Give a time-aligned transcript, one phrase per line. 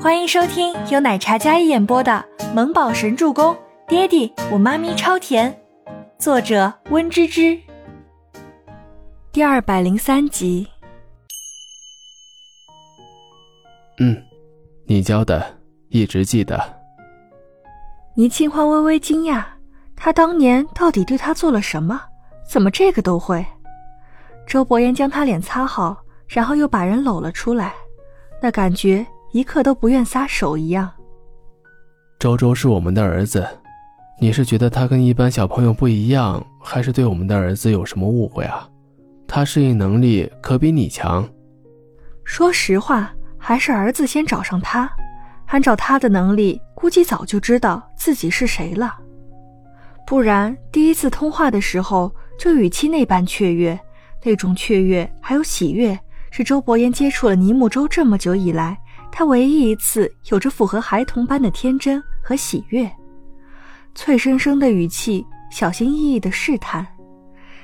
[0.00, 3.54] 欢迎收听由奶茶嘉一演播的《萌宝神助攻》，
[3.88, 5.58] 爹地我妈咪超甜，
[6.18, 7.58] 作者温芝芝。
[9.32, 10.66] 第二百零三集。
[13.98, 14.22] 嗯，
[14.86, 15.56] 你教的，
[15.88, 16.60] 一直记得。
[18.14, 19.42] 倪清欢微微惊讶，
[19.96, 22.00] 他当年到底对他做了什么？
[22.46, 23.44] 怎么这个都会？
[24.46, 25.96] 周伯言将他脸擦好，
[26.28, 27.72] 然后又把人搂了出来，
[28.42, 29.06] 那感觉。
[29.34, 30.88] 一刻都不愿撒手一样。
[32.20, 33.44] 周周是我们的儿子，
[34.20, 38.68] 你是觉得他跟一般小朋友不一样，还是对我们的儿子有什么误会啊？
[39.26, 41.28] 他适应能力可比你强。
[42.22, 44.88] 说实话，还是儿子先找上他。
[45.46, 48.96] 按照他的能力，估计早就知道自己是谁了。
[50.06, 53.76] 不然第一次通话的时候就语气那般雀跃，
[54.22, 55.98] 那种雀跃还有喜悦，
[56.30, 58.78] 是周伯言接触了尼木舟这么久以来。
[59.16, 62.90] 他唯一一次有着符合孩童般的天真和喜悦，
[63.94, 66.84] 脆生生的语气，小心翼翼的试探。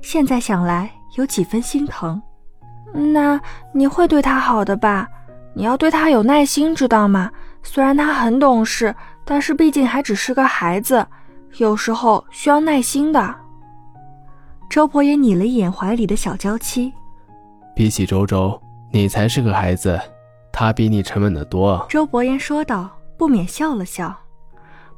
[0.00, 2.20] 现在想来，有几分心疼。
[2.94, 3.38] 那
[3.74, 5.06] 你会对他好的吧？
[5.54, 7.30] 你要对他有耐心，知道吗？
[7.62, 11.06] 虽然他很懂事，但是毕竟还只是个孩子，
[11.58, 13.34] 有时候需要耐心的。
[14.70, 16.90] 周婆也睨了一眼怀里的小娇妻，
[17.76, 18.58] 比起周周，
[18.90, 20.00] 你才是个孩子。
[20.56, 22.88] 他比你沉稳得多，周伯言说道，
[23.18, 24.16] 不免笑了笑。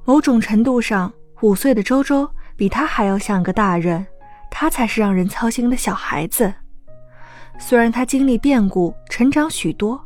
[0.04, 4.06] 某种程度上，五岁的周周比他还要像个大人，
[4.50, 6.52] 他才是让人操心的小孩子。
[7.58, 9.98] 虽然他经历变故，成长许多，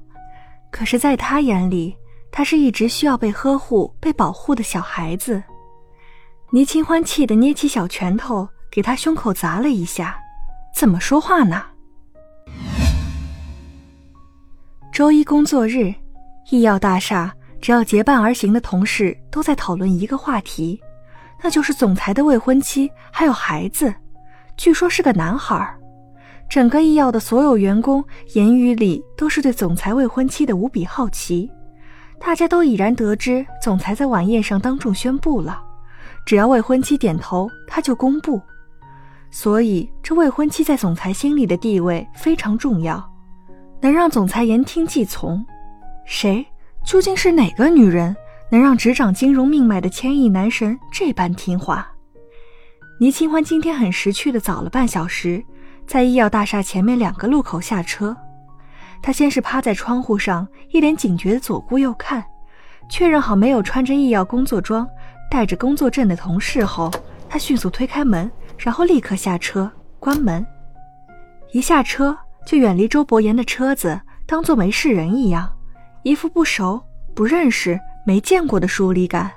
[0.71, 1.97] 可是在他眼里，
[2.31, 5.43] 他是一直需要被呵护、被保护的小孩子。
[6.51, 10.17] 倪清欢气得捏起小拳头，给他胸口砸了一下。
[10.73, 11.61] 怎么说话呢？
[14.93, 15.95] 周一工作日，
[16.51, 20.81] 医药大厦只要结伴而行的同事都在讨论一个话题，
[21.43, 23.95] 那就是总裁的未婚妻还有孩子，
[24.57, 25.77] 据说是个男孩。
[26.49, 31.49] 整个医药的所有员工言语里都是对总裁未婚妻的无比好奇。
[32.19, 35.63] 大家都已然得知，总裁在晚宴上当众宣布了，
[36.27, 38.43] 只要未婚妻点头，他就公布。
[39.31, 43.10] 所以，这未婚妻在总裁心里的地位非常重要。
[43.83, 45.45] 能让总裁言听计从，
[46.05, 46.47] 谁？
[46.85, 48.15] 究竟是哪个女人
[48.51, 51.91] 能让执掌金融命脉的千亿男神这般听话？
[52.99, 55.43] 倪清欢今天很识趣的早了半小时，
[55.87, 58.17] 在医药大厦前面两个路口下车。
[59.03, 62.23] 他先是趴在窗户上，一脸警觉的左顾右看，
[62.91, 64.87] 确认好没有穿着医药工作装、
[65.31, 66.91] 带着工作证的同事后，
[67.29, 70.47] 他迅速推开门，然后立刻下车关门。
[71.53, 72.15] 一下车。
[72.47, 75.51] 就远离周伯言的车子，当做没事人一样，
[76.03, 76.83] 一副不熟、
[77.15, 79.31] 不认识、没见过的疏离感。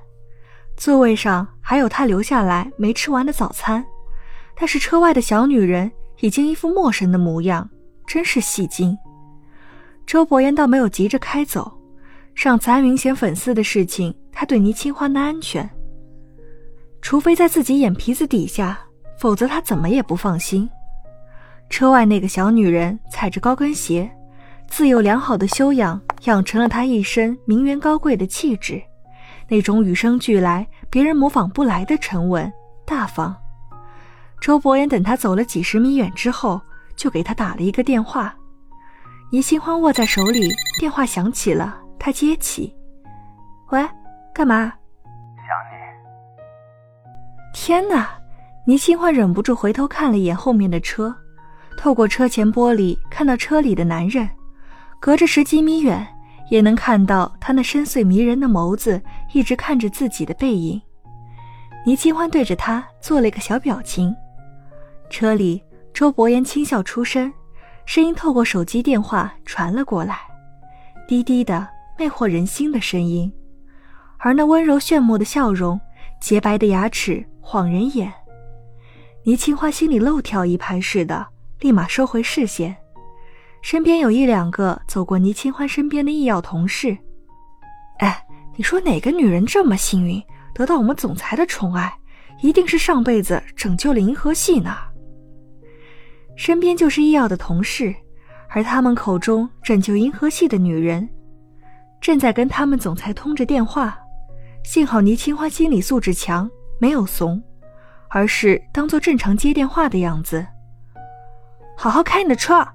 [0.75, 3.85] 座位上还有他留下来没吃完的早餐，
[4.55, 7.69] 但是车外的小女人已经一副陌生的模样，
[8.07, 8.97] 真是戏精。
[10.05, 11.71] 周伯言倒没有急着开走，
[12.33, 15.69] 上次安云贤粉丝的事情，他对倪清欢的安全，
[17.01, 18.79] 除非在自己眼皮子底下，
[19.19, 20.67] 否则他怎么也不放心。
[21.73, 24.07] 车外那个小女人踩着高跟鞋，
[24.67, 28.79] 自幼良好的修养养成了她一身名媛高贵的气质，
[29.47, 32.53] 那种与生俱来、别人模仿不来的沉稳
[32.85, 33.35] 大方。
[34.39, 36.61] 周伯言等他走了几十米远之后，
[36.95, 38.35] 就给他打了一个电话。
[39.31, 42.71] 倪清欢握在手里，电话响起了，他接起
[43.73, 43.83] ：“喂，
[44.31, 44.71] 干嘛
[45.41, 46.37] ？”“想你。”
[47.51, 48.11] 天哪！
[48.67, 51.15] 倪清欢忍不住回头看了一眼后面的车。
[51.77, 54.29] 透过车前玻璃看到车里的男人，
[54.99, 56.07] 隔着十几米远
[56.49, 59.01] 也能看到他那深邃迷人的眸子
[59.33, 60.81] 一直看着自己的背影。
[61.85, 64.15] 倪清欢对着他做了一个小表情。
[65.09, 65.61] 车里，
[65.93, 67.31] 周伯言轻笑出声，
[67.85, 70.17] 声音透过手机电话传了过来，
[71.07, 71.67] 低低的
[71.99, 73.31] 魅惑人心的声音，
[74.17, 75.79] 而那温柔炫目的笑容，
[76.21, 78.11] 洁白的牙齿晃人眼。
[79.25, 81.32] 倪清欢心里漏跳一拍似的。
[81.63, 82.75] 立马收回视线，
[83.61, 86.97] 身边有一两个走过倪清欢身边的医药同事。
[87.99, 88.21] 哎，
[88.57, 90.21] 你说哪个女人这么幸运
[90.53, 91.93] 得到我们总裁的宠爱？
[92.41, 94.75] 一定是上辈子拯救了银河系呢。
[96.35, 97.95] 身边就是医药的同事，
[98.49, 101.07] 而他们口中拯救银河系的女人，
[102.01, 103.97] 正在跟他们总裁通着电话。
[104.65, 107.41] 幸好倪清欢心理素质强，没有怂，
[108.09, 110.45] 而是当做正常接电话的样子。
[111.77, 112.65] 好好开你的车。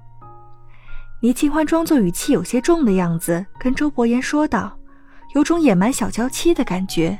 [1.21, 4.77] 倪清欢装作语气有些重的样子，跟周伯言说道，
[5.35, 7.17] 有种野蛮小娇妻的感觉。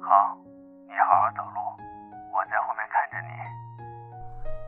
[0.00, 0.36] 好，
[0.86, 1.60] 你好好走路，
[2.32, 3.32] 我在后面看着你。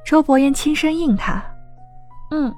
[0.06, 1.43] 周伯言轻声应他
[2.32, 2.55] ：“嗯。”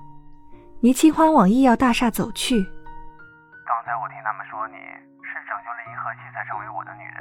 [0.82, 2.54] 倪清欢往医药大厦走去。
[2.56, 7.20] 刚才我听他们说你是拯救了银河系才成为我的女人。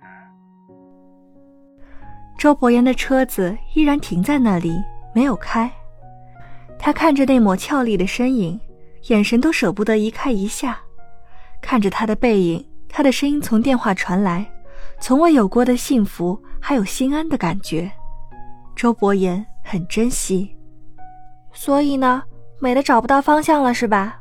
[0.00, 0.06] 嗯。
[2.38, 4.82] 周伯言的车子依然停在那里，
[5.16, 5.72] 没有开。
[6.78, 8.60] 他看着那抹俏丽的身影，
[9.04, 10.78] 眼神都舍不得移开一下。
[11.62, 14.44] 看着他的背影，他的声音从电话传来，
[15.00, 17.90] 从未有过的幸福，还有心安的感觉。
[18.76, 20.54] 周伯言很珍惜。
[21.50, 22.22] 所以呢，
[22.58, 24.20] 美的找不到方向了，是吧？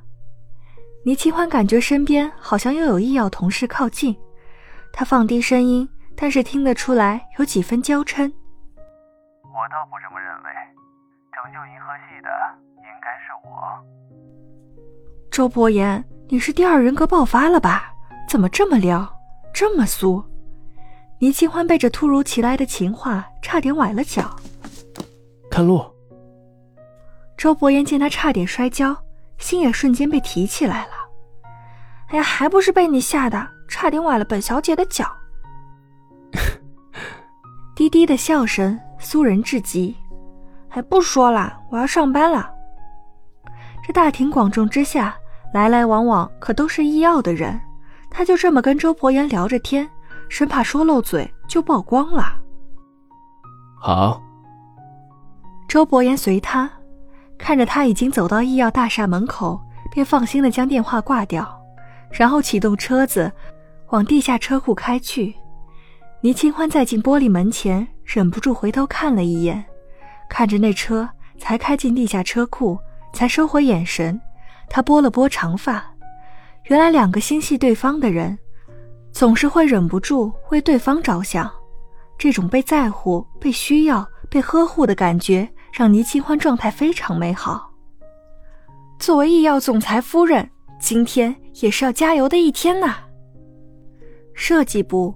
[1.04, 4.16] 倪清欢感觉身边好像又有医药同事靠近，
[4.94, 8.32] 他放低声音，但是听得出来有几分娇嗔。
[9.44, 10.52] 我倒不这么认为，
[11.46, 12.30] 拯救银河系的
[12.78, 15.30] 应该是我。
[15.30, 16.04] 周伯言。
[16.28, 17.94] 你是第二人格爆发了吧？
[18.28, 19.08] 怎么这么撩，
[19.54, 20.24] 这么酥？
[21.20, 24.36] 倪清欢被这突如其来的情话差点崴了脚。
[25.52, 25.86] 看路。
[27.38, 28.98] 周伯言见他差点摔跤，
[29.38, 30.94] 心也瞬间被提起来了。
[32.08, 35.06] 哎呀，还不是被你吓的，差点崴了本小姐的脚。
[37.76, 39.96] 低低的笑声，酥人至极。
[40.76, 42.52] 还不说了，我要上班了。
[43.82, 45.16] 这大庭广众之下。
[45.54, 47.58] 来来往往可都是医药的人，
[48.12, 49.90] 他就这么跟周伯言聊着天，
[50.28, 52.26] 生怕说漏嘴就曝光了。
[53.80, 54.22] 好，
[55.66, 56.70] 周伯言随他，
[57.38, 59.58] 看着他已经走到医药大厦门口，
[59.94, 61.48] 便放心的将电话挂掉，
[62.12, 63.32] 然后启动车子
[63.92, 65.34] 往地下车库开去。
[66.20, 69.64] 倪清欢在进玻璃门前，忍不住回头看了一眼，
[70.30, 71.08] 看着那车
[71.38, 72.78] 才开进地下车库，
[73.14, 74.20] 才收回眼神。
[74.70, 75.84] 他拨了拨长发，
[76.66, 78.38] 原来两个心系对方的人，
[79.12, 81.52] 总是会忍不住为对方着想。
[82.18, 87.70] 这种被在乎、被需要、被呵护的感觉，让倪清欢状态非常美好。
[88.98, 90.50] 作为医药总裁夫人，
[90.80, 92.96] 今天也是要加油的一天呐。
[94.34, 95.14] 设计部，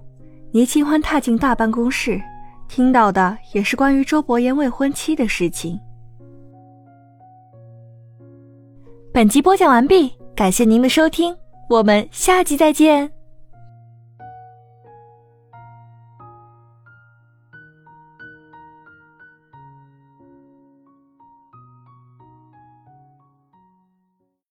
[0.52, 2.20] 倪清欢踏进大办公室，
[2.70, 5.76] 听到的也是关于周伯言未婚妻的事情。
[9.12, 11.36] 本集播讲完毕，感谢您的收听，
[11.68, 13.10] 我们下集再见。